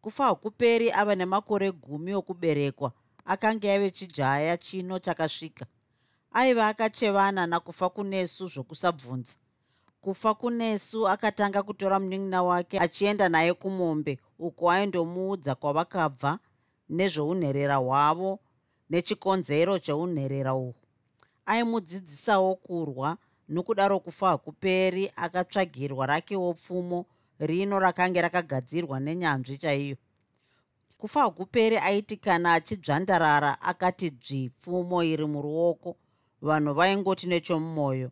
Kufa 0.00 0.24
hakuperi 0.24 0.90
ava 0.92 1.14
nemakore 1.14 1.72
gumi 1.72 2.14
okuberekwa 2.14 2.92
akanga 3.24 3.68
yave 3.68 3.90
chijaya 3.90 4.56
chino 4.56 4.98
chakasvika. 4.98 5.66
Aiva 6.32 6.68
akachevana 6.68 7.46
nakufa 7.46 7.88
kunesu 7.88 8.48
zvokusabvunza. 8.48 9.36
Kufa 10.00 10.34
kunesu 10.34 11.08
akatanga 11.08 11.62
kutora 11.62 12.00
munin'ina 12.00 12.42
wake 12.42 12.78
achienda 12.78 13.28
naye 13.28 13.54
kumombe 13.54 14.18
uko 14.38 14.70
aindomuudza 14.70 15.54
kwavakabva 15.54 16.38
nezvounherera 16.88 17.76
hwavo 17.76 18.38
nechikonzero 18.90 19.78
cheunherera 19.78 20.54
uhwu 20.54 20.74
aimudzidzisawo 21.46 22.54
kurwa 22.54 23.16
nokudaro 23.48 24.00
kufa 24.00 24.28
hakuperi 24.28 25.12
akatsvagirwa 25.16 26.06
rakewo 26.06 26.54
pfumo 26.54 27.06
rino 27.38 27.78
rakanga 27.78 28.20
rakagadzirwa 28.22 29.00
nenyanzvi 29.00 29.58
chaiyo 29.58 29.96
kufa 30.96 31.20
hakuperi 31.20 31.76
aiti 31.76 32.16
kana 32.16 32.52
achidzvandarara 32.52 33.60
akati 33.62 34.10
dzvi 34.10 34.50
pfumo 34.50 35.02
iri 35.02 35.26
muruoko 35.26 35.96
vanhu 36.42 36.74
vaingoti 36.74 37.26
nechomumwoyo 37.26 38.10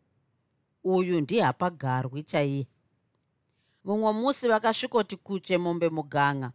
uyu 0.85 1.21
ndihapagarwi 1.21 2.23
chaiye. 2.23 2.67
Mumwe 3.85 4.13
musi 4.13 4.49
vakasvikoti 4.49 5.17
kuche 5.17 5.59
mombe 5.59 5.89
muganga. 5.89 6.53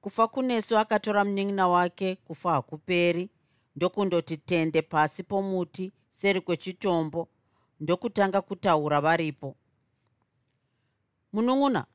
Kufa 0.00 0.28
kunesu 0.28 0.78
akatora 0.78 1.24
munin'ina 1.24 1.68
wake 1.68 2.16
kufa 2.16 2.50
hakuperi. 2.50 3.30
Ndokundoti 3.76 4.36
tende 4.36 4.82
pasi 4.82 5.22
pomuti 5.22 5.92
seri 6.10 6.40
kwechitombo 6.40 7.28
ndokutanga 7.80 8.40
kutaura 8.40 9.00
varipo. 9.00 9.56
Munun'una 11.32 11.86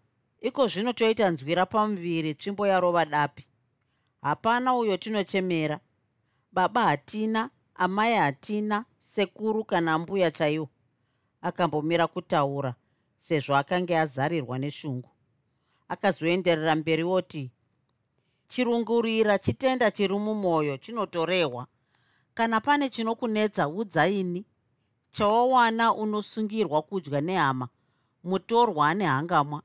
iko 0.42 0.68
zvino 0.68 0.94
toita 0.94 1.30
nzwira 1.30 1.66
pamuviri 1.66 2.36
tsvimbo 2.36 2.68
yarova 2.68 3.06
dapi 3.06 3.51
hapana 4.22 4.76
uyo 4.76 4.98
tinochemera. 4.98 5.80
Baba 6.52 6.84
hatina 6.84 7.50
amai 7.76 8.14
hatina 8.16 8.86
sekuru 9.00 9.64
kana 9.64 10.00
mbuya 10.00 10.32
chaiwo. 10.32 10.70
Akambomira 11.42 12.08
kutaura 12.08 12.76
sezvo 13.18 13.56
akanga 13.56 14.02
azarirwa 14.02 14.60
neshungu. 14.60 15.10
Akazoenderera 15.88 16.76
mberi 16.76 17.04
oti 17.04 17.52
chirungurira 18.48 19.38
chitenda 19.38 19.92
chiri 19.92 20.14
mumwoyo 20.18 20.78
chinotorehwa. 20.78 21.68
Kana 22.34 22.62
pane 22.62 22.90
chinokunetsa 22.90 23.68
udzaini 23.70 24.46
chawawana 25.12 25.94
unosungirwa 25.94 26.82
kudya 26.82 27.22
nehama. 27.22 27.68
Mutorwa 28.24 28.94
nehangamwa 28.94 29.62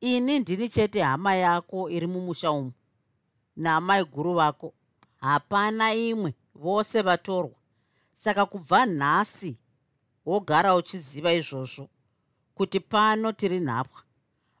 ini 0.00 0.38
ndini 0.38 0.68
chete 0.68 1.02
hama 1.02 1.34
yako 1.34 1.90
iri 1.90 2.06
mumusha 2.06 2.50
umu 2.50 2.72
naamai 3.62 4.04
guru 4.04 4.32
vako 4.34 4.68
hapana 5.20 5.94
imwe 5.94 6.34
vose 6.54 7.02
vatorwa. 7.02 7.58
Saka 8.14 8.46
kubva 8.46 8.86
nhasi 8.86 9.56
wogara 10.26 10.74
uchiziva 10.74 11.32
izvozvo 11.32 11.88
kuti 12.54 12.80
pano 12.80 13.32
tiri 13.32 13.60
nhapwa. 13.60 14.02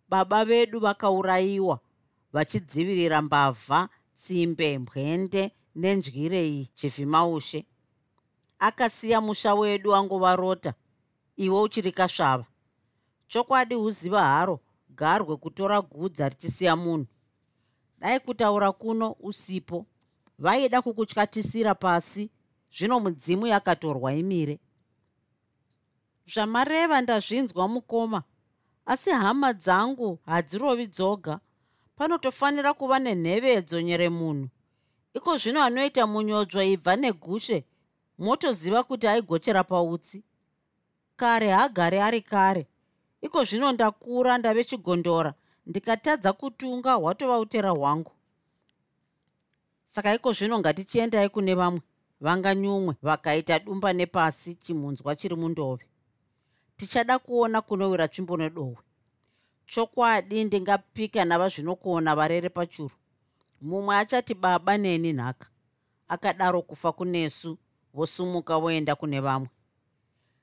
Baba 0.08 0.44
vedu 0.44 0.80
vakaurayiwa 0.80 1.76
vachidzivirira 2.32 3.22
mbavha 3.22 3.88
tsimbe 4.14 4.78
mbwende 4.78 5.42
nendyirei 5.74 6.68
chivhimaushe. 6.74 7.66
Akasiya 8.58 9.20
musha 9.20 9.54
wedu 9.54 9.94
angovarota 9.94 10.74
iwe 11.36 11.60
uchiri 11.60 11.92
kasvava. 11.92 12.46
Chokwadi 13.28 13.74
huziva 13.74 14.22
haro 14.22 14.60
garwe 14.88 15.36
kutora 15.36 15.80
gudza 15.80 16.28
richisiya 16.28 16.76
munhu 16.76 17.06
dai 18.00 18.20
kutaura 18.20 18.72
kuno 18.72 19.16
usipo. 19.20 19.86
Vaida 20.38 20.82
kukutyatisira 20.82 21.74
pasi. 21.74 22.30
Zvino 22.72 23.00
mudzimu 23.00 23.46
yakatorwa 23.46 24.14
imire. 24.14 24.58
Zvamareva 26.26 27.00
ndazvinzwa 27.00 27.68
mukoma. 27.68 28.22
Asi 28.86 29.10
hama 29.10 29.52
dzangu 29.52 30.18
hadzirovi 30.26 30.86
dzoga. 30.86 31.40
Panotofanira 31.96 32.74
kuva 32.74 32.98
nenhevedzo 32.98 33.80
nyeremunhu 33.80 34.48
iko 35.18 35.36
zvino 35.36 35.62
anoita 35.62 36.06
munyodzwa 36.06 36.64
ibva 36.64 36.96
negushe 36.96 37.64
motoziva 38.18 38.82
kuti 38.82 39.06
aigochera 39.06 39.64
pautsi. 39.64 40.24
Kare 41.16 41.48
hagari 41.50 41.98
ari 41.98 42.20
kare. 42.20 42.66
Iko 43.22 43.44
zvino 43.44 43.72
ndakura 43.72 44.38
ndave 44.38 44.64
chigondora 44.64 45.34
ndikatadza 45.68 46.32
kutunga 46.32 46.94
hwatova 46.94 47.38
utera 47.38 47.70
hwangu. 47.70 48.12
Saka 49.84 50.14
iko 50.14 50.32
zvino 50.32 50.58
ngatichiendai 50.58 51.28
kune 51.28 51.54
vamwe 51.54 51.80
vanganyumwe 52.20 52.94
vakaita 53.02 53.58
dumba 53.58 53.92
nepasi 53.92 54.54
chimhunzwa 54.54 55.16
chiri 55.16 55.36
mundove. 55.36 55.84
Tichada 56.76 57.18
kuona 57.18 57.60
kunowira 57.60 58.08
tsvimbo 58.08 58.36
nedohwe 58.36 58.82
chokwadi 59.66 60.44
ndingapika 60.44 61.24
nava 61.24 61.48
zvinokuona 61.48 62.16
varere 62.16 62.48
pachuru. 62.48 62.94
Mumwe 63.60 63.96
achati 63.96 64.34
baba 64.34 64.78
neni 64.78 65.12
nhaka. 65.12 65.46
Akadaro 66.08 66.62
kufa 66.62 66.92
kunesu 66.92 67.58
vosumuka 67.94 68.58
voenda 68.58 68.94
kune 68.96 69.20
vamwe. 69.20 69.48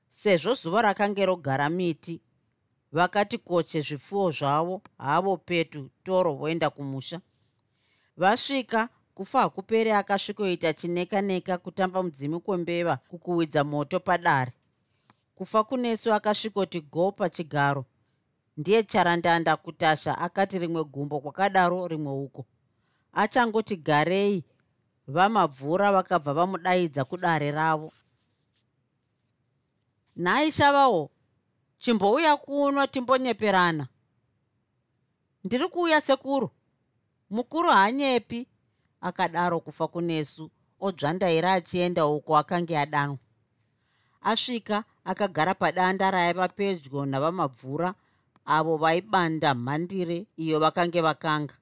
Sezvo 0.08 0.54
zuva 0.54 0.82
rakange 0.82 1.26
rogara 1.26 1.68
miti 1.68 2.20
vakati 2.96 3.38
koche 3.38 3.80
zvipfuwo 3.82 4.30
zvavo. 4.30 4.82
Havo 4.98 5.36
petu 5.36 5.90
toro 6.04 6.34
voenda 6.34 6.70
kumusha. 6.70 7.20
Vasvika 8.16 8.88
kufa 9.14 9.40
hakuperi 9.40 9.90
akasvikoita 9.90 10.72
chineka 10.72 11.22
neka 11.22 11.58
kutamba 11.58 12.02
mudzimi 12.02 12.40
kwembeva 12.40 12.96
kukuwidza 12.96 13.64
moto 13.64 14.00
padare. 14.00 14.52
Kufa 15.34 15.64
kunesu 15.64 16.14
akasvikoti 16.14 16.80
go 16.80 17.12
pachigaro 17.12 17.84
ndiye 18.56 18.82
charandanda 18.82 19.56
kutasha 19.56 20.18
akati 20.18 20.58
rimwe 20.58 20.84
gumbo 20.84 21.20
kwakadaro 21.20 21.88
rimwe 21.88 22.12
uko. 22.12 22.46
Achangoti 23.12 23.76
garei. 23.76 24.44
Vamabvura 25.08 25.92
vakabva 25.92 26.34
vamudaidza 26.34 27.04
kudare 27.04 27.50
ravo. 27.50 27.92
Nhai 30.16 30.52
shavawo 30.52 31.10
chimbouya 31.86 32.36
kuno 32.36 32.86
timbonyeperana 32.86 33.86
ndiri 35.44 35.68
kuuya 35.68 36.00
sekuru. 36.00 36.50
Mukuru 37.30 37.70
hanyepi 37.70 38.46
akadaro 39.00 39.60
kufa 39.60 39.88
kunesu. 39.88 40.50
Odzvandaira 40.80 41.52
achienda 41.52 42.06
uko 42.06 42.36
akange 42.36 42.78
adanwa. 42.78 43.18
Asvika 44.22 44.84
akagara 45.04 45.54
padanda 45.54 46.10
raiva 46.10 46.48
pedyo 46.48 47.06
navamabvura 47.06 47.94
avo 48.44 48.76
vaibanda 48.76 49.54
mhandire 49.54 50.26
iyo 50.36 50.58
vakange 50.60 51.00
vakanga. 51.00 51.54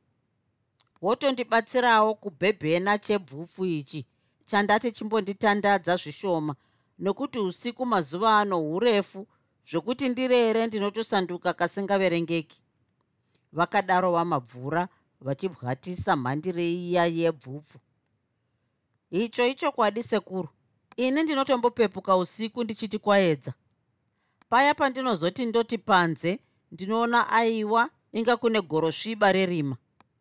Wotondibatsirawo 1.03 2.15
kubhebhena 2.15 2.99
chebvupfu 2.99 3.65
ichi 3.65 4.07
chandati 4.47 4.93
chimbonditandadza 4.93 5.97
zvishoma 5.97 6.55
nokuti 6.99 7.39
usiku 7.39 7.87
mazuva 7.87 8.39
ano 8.39 8.73
urefu 8.73 9.27
zvokuti 9.71 10.09
ndirere 10.09 10.67
ndinotosanduka 10.67 11.53
kasingaverengeki? 11.53 12.63
Vakadaro 13.53 14.13
vamabvura 14.13 14.89
vachibwatisa 15.21 16.17
mhandire 16.17 16.73
iya 16.73 17.07
yebvupfu 17.07 17.79
icho 19.11 19.47
ichokwadi 19.47 20.03
sekuru? 20.03 20.49
Ini 20.97 21.23
ndinotombopepuka 21.23 22.17
usiku 22.17 22.65
ndichiti 22.65 22.99
kwaedza. 22.99 23.53
Paya 24.49 24.75
pandinozoti 24.75 25.47
ndoti 25.47 25.79
panze 25.79 26.39
ndinoona 26.73 27.29
aiwa 27.31 27.91
inga 28.13 28.37
kune 28.37 28.61
gorosviba 28.61 29.33
rerima. 29.33 29.77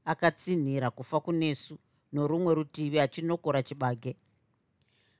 Akatsinhira 0.06 0.91
kufa 0.91 1.19
kunesu 1.19 1.77
norumwe 2.12 2.56
rutivi 2.56 2.99
achinokora 2.99 3.63
chibage. 3.63 4.15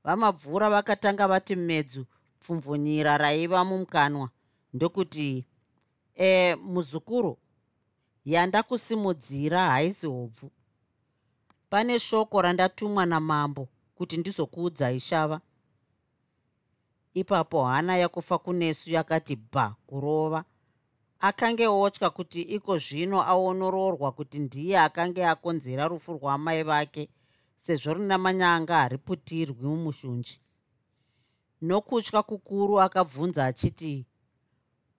Vamabvura 0.04 0.70
vakatanga 0.70 1.28
vati 1.28 1.56
medzu 1.56 2.06
pfumvunyira 2.44 3.18
raiva 3.18 3.64
mumukanwa 3.64 4.28
ndokuti 4.74 5.46
e 6.16 6.54
muzukuru 6.54 7.38
yandakusimudzira 8.24 9.60
haisi 9.68 10.06
hobvu. 10.06 10.50
Pane 11.70 11.98
shoko 11.98 12.42
randatumwa 12.42 13.06
namambo 13.06 13.68
kuti 13.94 14.16
ndizokuudzai 14.16 15.00
shava 15.00 15.40
ipapo 17.14 17.64
hana 17.64 17.96
yakufa 17.96 18.38
kunesu 18.38 18.90
yakati 18.90 19.36
bha 19.36 19.74
kurova. 19.86 20.44
Akange 21.20 21.66
otya 21.68 22.10
kuti 22.10 22.40
iko 22.42 22.78
zvino 22.78 23.22
aonororwa 23.22 24.12
kuti 24.12 24.38
ndiye 24.38 24.78
akange 24.78 25.26
akonzera 25.26 25.88
rufu 25.88 26.12
rwamai 26.12 26.62
vake 26.62 27.08
sezvo 27.56 27.94
rina 27.94 28.18
manyanga 28.18 28.76
hariputirwi 28.76 29.64
mumushunji 29.64 30.43
nokutya 31.64 32.22
kukuru 32.22 32.80
akabvunza 32.80 33.46
achiti 33.46 34.06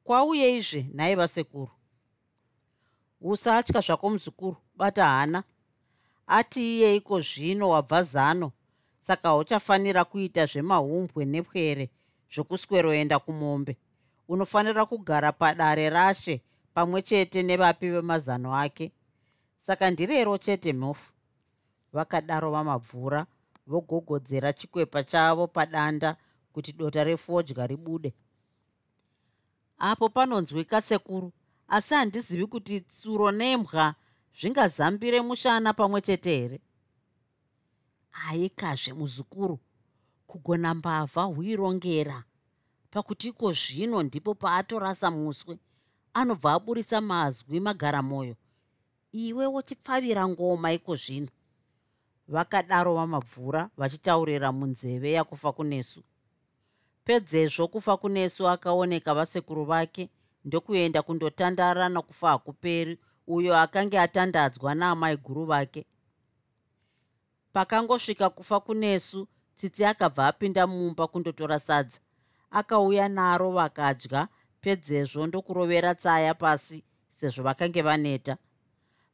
kwauyeizve 0.04 0.82
nhai 0.94 1.16
vasekuru? 1.16 1.72
Usatya 3.22 3.82
zvako 3.82 4.10
muzukuru 4.10 4.58
bata 4.76 5.06
hana. 5.06 5.44
Ati 6.28 6.62
iyeiko 6.62 7.22
zvino 7.22 7.70
wabva 7.70 8.04
zano? 8.04 8.52
Saka 9.00 9.36
uchafanira 9.36 10.06
kuita 10.06 10.46
zvemahumbwe 10.46 11.26
nepwere 11.26 11.90
zvokusweroenda 12.34 13.20
kumombe. 13.20 13.78
Unofanira 14.28 14.86
kugara 14.86 15.32
padare 15.32 15.90
rashe 15.90 16.42
pamwe 16.74 17.02
chete 17.02 17.44
nevapi 17.44 17.90
vemazano 17.90 18.56
ake. 18.58 18.92
Saka 19.58 19.92
ndirero 19.92 20.38
chete 20.38 20.74
mhofu. 20.74 21.14
Vakadaro 21.94 22.52
vamabvura 22.52 23.26
vogogodzera 23.68 24.54
chikwepa 24.54 25.04
chavo 25.04 25.48
padanda 25.48 26.18
kuti 26.56 26.74
dota 26.74 27.04
refodya 27.04 27.68
ribude. 27.68 28.14
Apo 29.78 30.10
panonzwika 30.10 30.82
sekuru 30.82 31.32
asi 31.68 31.94
handizivi 31.94 32.48
kuti 32.48 32.80
tsuro 32.82 33.32
nembwa 33.32 33.96
zvingazambire 34.40 35.22
mushana 35.22 35.74
pamwe 35.74 36.02
chete 36.02 36.32
here? 36.40 36.60
Aikazve 38.28 38.94
muzukuru 38.94 39.60
kugona 40.28 40.74
mbavha 40.74 41.24
huirongera. 41.24 42.24
Pakuti 42.92 43.28
iko 43.28 43.52
zvino 43.52 44.04
ndipo 44.04 44.36
paatorasa 44.36 45.12
muswe 45.12 45.60
anobva 46.14 46.54
aburisa 46.54 47.02
mazwi 47.02 47.60
magara 47.60 48.02
mwoyo 48.02 48.36
iwe 49.12 49.46
wochipfavira 49.46 50.28
ngoma 50.28 50.72
iko 50.72 50.96
zvino. 50.96 51.28
Vakadaro 52.28 52.96
vamabvura 52.96 53.70
vachitaurira 53.78 54.52
munzeve 54.52 55.12
yakufa 55.12 55.52
kunesu 55.52 56.04
pedzezvo 57.06 57.68
kufa 57.68 57.98
kunesu 57.98 58.48
akaoneka 58.48 59.14
vasekuru 59.14 59.66
vake 59.66 60.10
ndokuenda 60.46 61.02
kundotandara 61.02 61.90
nokufa 61.90 62.30
hakuperi 62.30 63.00
uyo 63.28 63.58
akanga 63.58 64.02
atandadzwa 64.02 64.76
naamai 64.76 65.18
guru 65.18 65.46
vake. 65.46 65.86
Pakangosvika 67.54 68.30
kufa 68.30 68.60
kunesu 68.60 69.28
tsitsi 69.56 69.86
akabva 69.86 70.28
apinda 70.28 70.68
mumba 70.68 71.08
kundotora 71.08 71.60
sadza. 71.60 72.00
Akauya 72.52 73.10
naro 73.10 73.52
vakadya 73.52 74.28
pedzezvo 74.62 75.28
ndokurovera 75.28 75.96
tsaya 75.96 76.34
pasi 76.34 76.84
sezvo 77.08 77.44
vakange 77.44 77.82
vaneta. 77.82 78.38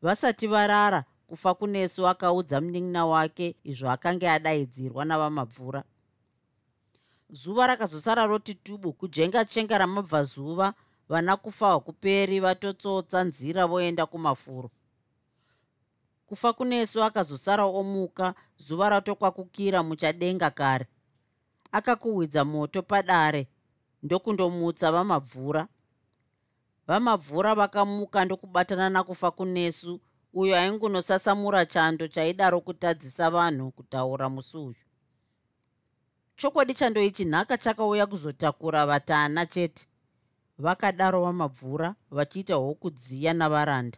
Vasati 0.02 0.48
varara 0.48 1.04
kufa 1.28 1.54
kunesu 1.54 2.08
akaudza 2.08 2.62
munin'ina 2.62 3.06
wake 3.06 3.56
izvo 3.64 3.90
akanga 3.92 4.34
adaidzirwa 4.34 5.06
navamabvura 5.06 5.84
zuva 7.32 7.68
rakazosara 7.68 8.26
roti 8.26 8.54
tubu 8.56 8.94
kujenga 8.94 9.46
chenga 9.46 9.78
ramabvazuva 9.78 10.74
vana 11.10 11.38
kufa 11.38 11.68
hakuperi 11.70 12.40
vatotsotsa 12.40 13.24
nzira 13.24 13.68
voenda 13.68 14.06
kumafuro. 14.06 14.70
Kufa 16.26 16.54
kunesu 16.54 17.04
akazosara 17.04 17.64
omuka 17.66 18.34
zuva 18.58 18.90
ratokwakukira 18.90 19.84
muchadenga 19.84 20.50
kare. 20.50 20.88
Akakuhwidza 21.72 22.46
moto 22.46 22.82
padare 22.82 23.48
ndokundomutsa 24.04 24.92
vamabvura. 24.92 25.68
Vamabvura 26.88 27.56
vakamuka 27.56 28.26
ndokubatana 28.26 28.90
nakufa 28.90 29.32
kunesu 29.32 30.00
uyo 30.34 30.56
aingunosasamura 30.58 31.66
chando 31.66 32.08
chaidaro 32.08 32.62
kutadzisa 32.62 33.30
vanhu 33.30 33.72
kutaura 33.72 34.30
musi 34.30 34.58
uyu 34.58 34.76
chokwadi 36.36 36.74
chando 36.74 37.02
ichi 37.04 37.26
nhaka 37.26 37.58
chakauya 37.58 38.06
kuzotakura 38.08 38.86
vatana 38.86 39.46
chete. 39.46 39.88
Vakadaro 40.58 41.22
vamabvura 41.22 41.96
vachiita 42.12 42.56
hwokudziya 42.56 43.34
navaranda. 43.34 43.98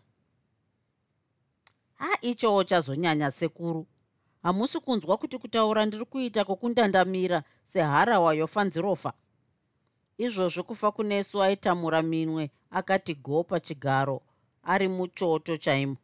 Ha 1.93 2.07
ichowo 2.21 2.63
chazonyanya 2.63 3.31
sekuru. 3.31 3.87
Hamusi 4.43 4.79
kunzwa 4.79 5.17
kuti 5.17 5.37
kutaura 5.37 5.85
ndiri 5.85 6.05
kuita 6.05 6.45
kwokundandamira 6.45 7.43
seharawa 7.63 8.33
yofanzirofa 8.33 9.13
izvozvo 10.17 10.63
kufa 10.63 10.91
kunesu 10.91 11.43
aitamura 11.43 12.01
minwe 12.01 12.51
akati 12.71 13.15
go 13.15 13.43
pachigaro 13.43 14.21
ari 14.63 14.87
muchoto 14.87 15.57
chaimo. 15.57 15.97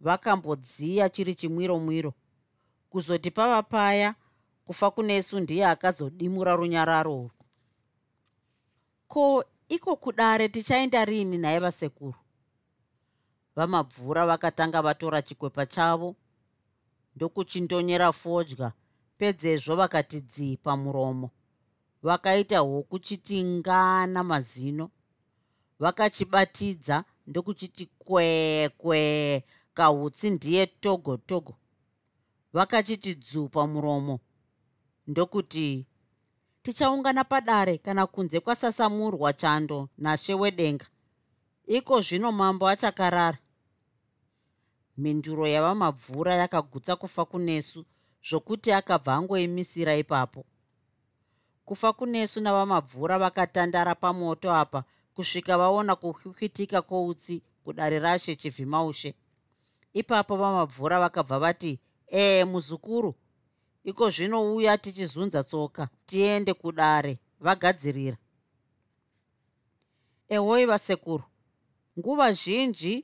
Vakambodziya 0.00 1.08
chiri 1.08 1.34
chimwiro 1.34 1.78
mwiro 1.80 2.14
kuzoti 2.90 3.30
pava 3.30 3.62
paya 3.62 4.14
kufa 4.64 4.90
kunesu 4.90 5.40
ndiye 5.40 5.66
akazodimura 5.66 6.54
runyararo. 6.56 7.14
Urwu 7.16 7.30
ko 9.08 9.44
iko 9.68 9.96
kudare 9.96 10.48
tichaenda 10.48 11.04
riini 11.04 11.38
naye 11.38 11.58
vasekuru? 11.58 12.14
Vamabvura 13.56 14.26
vakatanga 14.26 14.82
vatora 14.82 15.22
chikwepa 15.22 15.66
chavo 15.66 16.16
ndokuchindonyera 17.16 18.12
fodya 18.12 18.72
pedzezvo 19.18 19.76
vakati 19.76 20.20
dzii 20.20 20.56
pamuromo. 20.56 21.30
Vakaita 22.02 22.58
hwokuchiti 22.58 23.44
ngana 23.44 24.22
mazino 24.24 24.90
vakachibatidza 25.78 27.04
ndokuchiti 27.26 27.86
kwekwee 27.98 29.42
kahutsi 29.74 30.30
ndiye 30.30 30.66
togo 30.66 31.16
togo. 31.16 31.54
Vakachiti 32.52 33.14
dzuu 33.14 33.48
pamuromo 33.48 34.20
ndokuti 35.06 35.86
tichaungana 36.62 37.24
padare 37.24 37.78
kana 37.78 38.06
kunze 38.06 38.40
kwasasamurwa 38.40 39.32
chando 39.32 39.88
nashe 39.98 40.34
wedenga. 40.34 40.86
Iko 41.66 42.00
zvino 42.00 42.32
mambo 42.32 42.68
achakarara. 42.68 43.38
Mhinduro 44.96 45.46
yavamabvura 45.46 46.34
yakagutsa 46.34 46.96
kufa 46.96 47.24
kunesu 47.24 47.84
zvokuti 48.28 48.72
akabva 48.72 49.14
angoimisira 49.14 49.96
ipapo. 49.96 50.44
Kufa 51.64 51.92
kunesu 51.92 52.40
navamabvura 52.40 53.18
vakatandara 53.18 53.94
pamoto 53.94 54.52
apa 54.54 54.84
kusvika 55.14 55.58
vaona 55.58 55.96
kuhwikwitika 55.96 56.82
kwoutsi 56.82 57.42
kudare 57.64 57.98
rashe 57.98 58.36
chivhimaushe. 58.36 59.14
Ipapo 59.92 60.36
vamabvura 60.36 61.00
vakabva 61.00 61.38
vati 61.38 61.80
ee 62.12 62.44
muzukuru 62.44 63.14
iko 63.84 64.10
zvinouya 64.10 64.78
tichizunza 64.78 65.44
tsoka 65.44 65.88
tiende 66.06 66.54
kudare 66.54 67.18
vagadzirira. 67.40 68.16
Ehoi 70.28 70.66
vasekuru 70.66 71.24
nguva 71.98 72.32
zhinji 72.32 72.94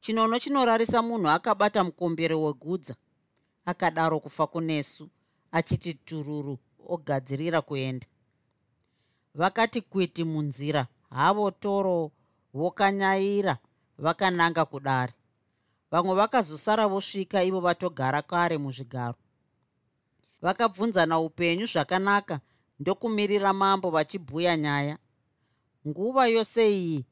chinono 0.00 0.38
chinorarisa 0.38 1.02
munhu 1.02 1.28
akabata 1.28 1.84
mukombere 1.84 2.34
wegudza 2.34 2.94
akadaro 3.70 4.20
kufa 4.20 4.46
kunesu 4.46 5.08
achiti 5.52 5.94
tururu 5.94 6.58
ogadzirira 6.94 7.60
kuenda. 7.62 8.06
Vakati 9.34 9.80
kwiti 9.80 10.24
munzira 10.24 10.86
havo 11.10 11.50
toro 11.50 12.10
vokanyaira 12.54 13.58
vakananga 13.98 14.64
kudare. 14.64 15.12
Vamwe 15.90 16.14
vakazosara 16.14 16.86
vosvika 16.86 17.42
ivo 17.44 17.60
vatogara 17.60 18.22
kare 18.22 18.58
muzvigaro 18.58 19.14
vakabvunzana 20.44 21.18
upenyu 21.20 21.66
zvakanaka 21.66 22.40
ndokumirira 22.80 23.52
mambo 23.52 23.90
vachibhuya 23.90 24.56
nyaya. 24.56 24.98
Nguva 25.88 26.26
yose 26.26 26.62
iyi 26.78 27.06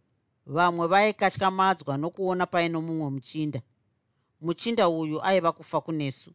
vamwe 0.47 0.87
vaikatyamadzwa 0.87 1.97
nokuona 1.97 2.47
paino 2.47 2.79
mumwe 2.87 3.09
muchinda. 3.11 3.61
Muchinda 4.41 4.89
uyu 4.89 5.23
aiva 5.25 5.53
kufa 5.53 5.81
kunesu. 5.81 6.31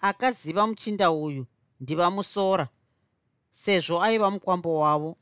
Akaziva 0.00 0.66
muchinda 0.66 1.10
uyu 1.10 1.46
ndivamusora 1.80 2.68
sezvo 3.50 4.02
aiva 4.02 4.30
mukwambo 4.30 4.78
wavo. 4.78 5.16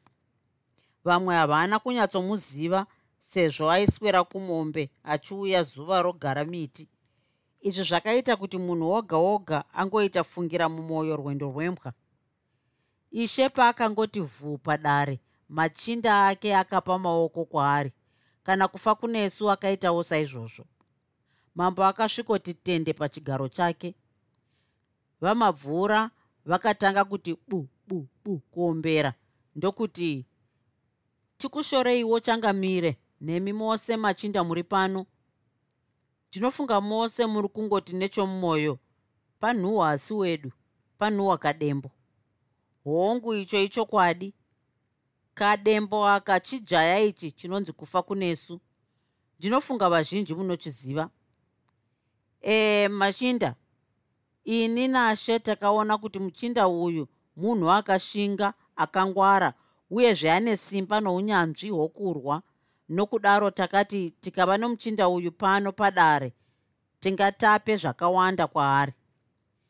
Vamwe 1.04 1.34
havana 1.34 1.78
kunyatsomuziva 1.78 2.86
sezvo 3.20 3.70
aiswera 3.70 4.24
kumombe 4.24 4.90
achiuya 5.04 5.62
zuva 5.62 6.02
rogara 6.02 6.44
miti 6.44 6.88
izvi 7.68 7.84
zvakaita 7.84 8.36
kuti 8.36 8.58
munhu 8.58 8.86
woga 8.90 9.16
woga 9.16 9.64
angoita 9.72 10.24
fungira 10.24 10.68
mumwoyo 10.68 11.16
rwendo 11.16 11.46
rwembwa. 11.50 11.92
Ishe 13.10 13.48
paakangoti 13.48 14.20
vhuu 14.20 14.58
padare 14.58 15.20
machinda 15.48 16.26
ake 16.26 16.56
akapa 16.56 16.98
maoko 16.98 17.44
kwaari 17.44 17.92
kana 18.42 18.68
kufa 18.68 18.94
kunesu 18.94 19.50
akaitawo 19.50 20.02
saizvozvo. 20.02 20.64
Mambo 21.54 21.84
akasvikoti 21.84 22.54
tende 22.54 22.92
pachigaro 22.92 23.48
chake. 23.48 23.94
Vamabvura 25.20 26.10
vakatanga 26.44 27.04
kuti 27.04 27.36
bu 27.48 27.68
bu 27.88 28.08
bu 28.24 28.38
kuombera 28.38 29.14
ndokuti 29.56 30.26
tikushoreiwo 31.36 32.20
changamire 32.20 32.96
nemi 33.20 33.52
mose 33.52 33.96
machinda 33.96 34.44
muri 34.44 34.62
pano 34.62 35.06
ndinofunga 36.36 36.80
mose 36.80 37.26
muri 37.26 37.48
kungoti 37.48 37.96
nechomumwoyo 37.96 38.78
panhuhwa 39.40 39.90
asi 39.90 40.14
wedu 40.14 40.52
panhuhwa 40.98 41.38
kadembo. 41.38 41.90
Hongu 42.84 43.34
icho 43.34 43.62
ichokwadi 43.62 44.34
kadembo 45.34 46.06
aka 46.08 46.40
chijaya 46.40 47.00
ichi 47.00 47.32
chinonzi 47.32 47.72
kufa 47.72 48.02
kunesu 48.02 48.60
ndinofunga 49.38 49.90
vazhinji 49.90 50.34
munochiziva? 50.34 51.10
E 52.42 52.88
machinda 52.88 53.54
ini 54.44 54.88
nashe 54.88 55.38
takaona 55.38 55.98
kuti 55.98 56.18
muchinda 56.18 56.68
uyu 56.68 57.08
munhu 57.36 57.70
akashinga 57.72 58.54
akangwara 58.76 59.54
uyezve 59.90 60.30
ane 60.32 60.56
simba 60.56 61.00
nounyanzvi 61.00 61.70
hwokurwa 61.70 62.42
nokudaro 62.88 63.50
takati 63.50 64.10
tikava 64.10 64.58
nomuchinda 64.58 65.08
uyu 65.08 65.32
pano 65.32 65.72
padare 65.72 66.32
tingatape 67.00 67.76
zvakawanda 67.76 68.46
kwaari. 68.46 68.92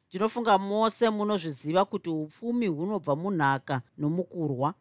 Ndinofunga 0.09 0.59
mose 0.59 1.11
munozviziva 1.11 1.85
kuti 1.85 2.11
upfumi 2.11 2.67
hunobva 2.67 3.17
munhaka 3.17 3.83
nomukurwa 3.99 4.75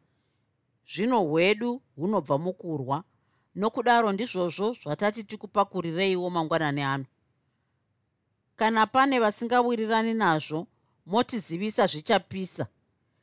zvino 0.88 1.24
hwedu 1.24 1.82
hunobva 1.96 2.38
mukurwa. 2.38 3.04
Nokudaro 3.56 4.12
ndizvozvo 4.12 4.74
zvatati 4.74 5.24
tikupakurireiwo 5.24 6.30
mangwanani 6.30 6.82
ano. 6.84 7.06
Kana 8.56 8.88
pane 8.88 9.20
vasingawirirani 9.20 10.14
nazvo 10.14 10.68
motizivisa 11.06 11.88
zvichapisa 11.88 12.68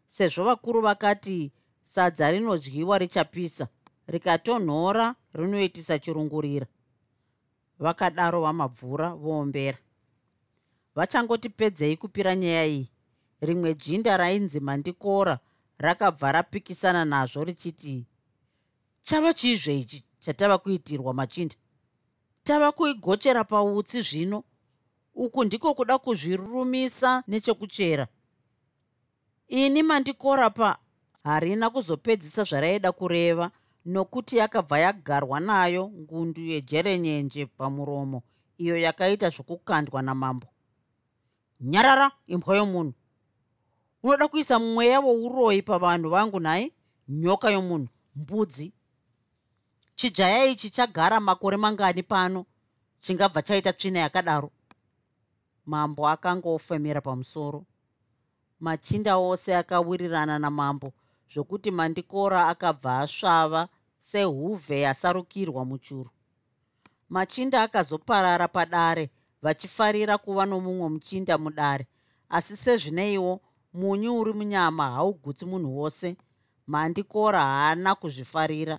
sezvo 0.06 0.44
vakuru 0.44 0.80
vakati 0.80 1.52
sadza 1.82 2.30
rinodyiwa 2.30 2.98
richapisa 2.98 3.68
rikatonhora 4.12 5.14
rinoitisa 5.34 5.98
chirungurira. 5.98 6.66
Vakadaro 7.78 8.40
vamabvura 8.42 9.08
voombera. 9.14 9.78
Vachangotipedzei 10.94 11.96
kupira 11.96 12.34
nyaya 12.34 12.66
iyi. 12.66 12.90
Rimwe 13.40 13.74
jinda 13.74 14.16
rainzi 14.16 14.60
mandikora 14.60 15.38
rakabva 15.78 16.32
rapikisana 16.32 17.04
nazvo 17.04 17.44
richiti 17.44 18.06
chava 19.00 19.34
chiizve 19.34 19.78
ichi 19.78 20.04
chatava 20.20 20.58
kuitirwa 20.58 21.14
machinda? 21.14 21.56
Tava 22.44 22.72
kuigochera 22.72 23.44
pautsi 23.44 24.02
zvino. 24.02 24.44
Uku 25.14 25.44
ndiko 25.44 25.74
kuda 25.74 25.98
kuzvirurumisa 25.98 27.22
nechekuchera. 27.28 28.08
Ini 29.48 29.82
mandikora 29.82 30.50
pa 30.50 30.78
harina 31.24 31.70
kuzopedzisa 31.70 32.44
zvaraida 32.44 32.92
kureva 32.92 33.50
nokuti 33.84 34.36
yakabva 34.36 34.78
yagarwa 34.78 35.40
nayo 35.40 35.88
ngundu 35.88 36.40
yejerenyenje 36.40 37.46
pamuromo 37.46 38.22
iyo 38.58 38.76
yakaita 38.76 39.30
zvokukandwa 39.30 40.02
namambo. 40.02 40.46
Nyarara 41.60 42.10
imbwa 42.26 42.56
yomunhu. 42.56 42.94
Unoda 44.02 44.28
kuisa 44.28 44.58
mweya 44.58 45.00
wouroyi 45.00 45.62
pavanhu 45.62 46.10
vangu 46.10 46.40
nhai? 46.40 46.72
Nyoka 47.08 47.50
yomunhu 47.50 47.88
mbudzi. 48.16 48.72
Chijaya 49.94 50.44
ichi 50.44 50.70
chagara 50.70 51.20
makore 51.20 51.56
mangani 51.56 52.02
pano 52.02 52.46
chingabva 53.00 53.42
chaita 53.42 53.72
tsvina 53.72 53.98
yakadaro. 53.98 54.50
Mambo 55.66 56.08
akangofemera 56.08 57.00
pamusoro. 57.00 57.66
Machinda 58.60 59.16
ose 59.16 59.56
akawirirana 59.56 60.38
namambo 60.38 60.92
zvokuti 61.32 61.70
mandikora 61.70 62.48
akabva 62.48 62.98
asvava 62.98 63.68
sehuvhe 63.98 64.80
yasarukirwa 64.80 65.64
muchuru. 65.64 66.10
Machinda 67.08 67.62
akazoparara 67.62 68.48
padare 68.48 69.10
vachifarira 69.42 70.18
kuva 70.18 70.46
nomumwe 70.46 70.88
muchinda 70.88 71.38
mudare. 71.38 71.86
Asi 72.28 72.56
sezvineiwo 72.56 73.40
munyu 73.74 74.18
uri 74.20 74.32
munyama 74.32 74.90
haugutsi 74.90 75.44
munhu 75.46 75.78
wose. 75.78 76.16
Mandikora 76.66 77.40
haana 77.40 77.94
kuzvifarira. 77.94 78.78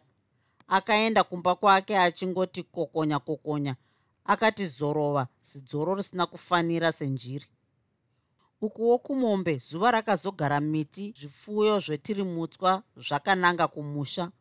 Akaenda 0.68 1.24
kumba 1.24 1.56
kwake 1.56 1.98
achingoti 1.98 2.64
kokonya 2.64 3.20
kokonya 3.20 3.76
akati 4.26 4.68
zorova 4.68 5.28
zidzoro 5.44 5.96
risina 5.96 6.26
kufanira 6.26 6.92
senjiri 6.92 7.46
ukuwo 8.66 8.98
kumombe 8.98 9.58
zuva 9.58 9.92
rakazogara 9.92 10.60
miti 10.60 11.14
zvipfuyo 11.20 11.80
zvetirimutswa 11.80 12.84
zvakananga 13.06 13.68
kumusha. 13.68 14.32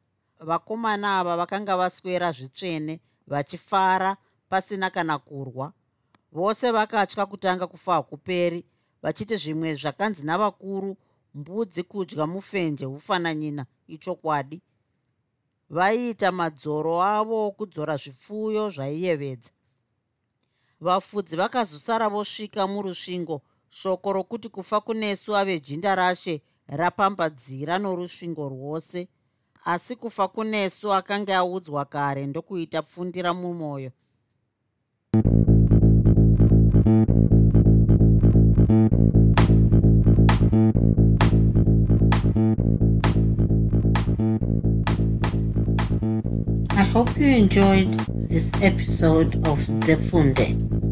Vakomana 0.48 1.18
ava 1.18 1.37
vakanga 1.37 1.76
vaswera 1.76 2.32
zvitsvene 2.32 3.00
vachifara 3.26 4.16
pasina 4.48 4.90
kana 4.90 5.18
kurwa. 5.18 5.72
Vose 6.32 6.70
vakatya 6.70 7.26
kutanga 7.26 7.66
kufa 7.66 7.92
hakuperi 7.94 8.64
vachiti 9.02 9.37
zvimwe 9.37 9.74
zvakanzi 9.74 10.26
navakuru 10.26 10.96
mbudzi 11.35 11.82
kudya 11.82 12.26
mufenje 12.26 12.85
hufananyina 12.85 13.66
ichokwadi. 13.87 14.62
Vaiita 15.70 16.32
madzoro 16.32 17.02
avo 17.02 17.46
okudzora 17.46 17.96
zvipfuyo 17.96 18.70
zvaiyevedza. 18.70 19.50
Vafudzi 20.80 21.37
vakazosara 21.37 22.08
vosvika 22.08 22.66
murusvingo 22.66 23.42
shoko 23.78 24.12
rokuti 24.12 24.48
kufa 24.48 24.80
kunesu 24.80 25.37
avejinda 25.40 25.90
rashe 25.94 26.35
rapambadzira 26.80 27.74
norusvingo 27.78 28.44
rwose 28.54 29.00
asi 29.72 29.92
kufa 29.96 30.24
kunesu 30.35 30.87
akanga 30.98 31.35
audzwa 31.42 31.85
kare 31.92 32.22
ndokuita 32.26 32.78
pfundira 32.87 33.30
mumwoyo 33.40 33.90
I 46.76 46.85
hope 46.92 47.16
you 47.16 47.26
enjoyed 47.26 47.90
this 48.30 48.50
episode 48.62 49.35
of 49.48 49.58
Zefunde. 49.85 50.91